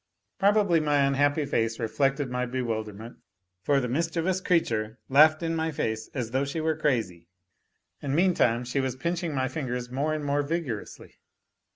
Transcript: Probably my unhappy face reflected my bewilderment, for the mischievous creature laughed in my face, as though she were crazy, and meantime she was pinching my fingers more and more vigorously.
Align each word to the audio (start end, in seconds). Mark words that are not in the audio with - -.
Probably 0.39 0.79
my 0.79 1.01
unhappy 1.05 1.45
face 1.45 1.77
reflected 1.79 2.27
my 2.31 2.47
bewilderment, 2.47 3.17
for 3.61 3.79
the 3.79 3.87
mischievous 3.87 4.41
creature 4.41 4.97
laughed 5.09 5.43
in 5.43 5.55
my 5.55 5.71
face, 5.71 6.09
as 6.15 6.31
though 6.31 6.43
she 6.43 6.59
were 6.59 6.75
crazy, 6.75 7.27
and 8.01 8.15
meantime 8.15 8.63
she 8.63 8.79
was 8.79 8.95
pinching 8.95 9.35
my 9.35 9.47
fingers 9.47 9.91
more 9.91 10.15
and 10.15 10.25
more 10.25 10.41
vigorously. 10.41 11.19